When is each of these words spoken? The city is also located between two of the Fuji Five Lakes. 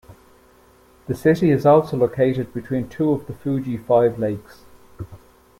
The 1.05 1.13
city 1.13 1.51
is 1.51 1.63
also 1.63 1.95
located 1.95 2.55
between 2.55 2.89
two 2.89 3.11
of 3.11 3.27
the 3.27 3.33
Fuji 3.35 3.77
Five 3.77 4.17
Lakes. 4.17 4.63